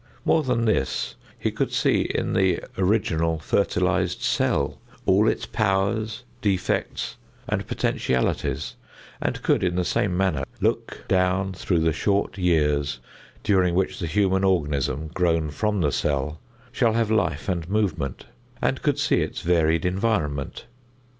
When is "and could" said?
9.21-9.63, 18.59-18.97